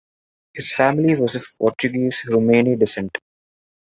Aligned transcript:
His 0.55 0.73
family 0.73 1.13
was 1.13 1.35
of 1.35 1.45
Portuguese 1.59 2.25
Romani 2.25 2.75
descent. 2.75 3.19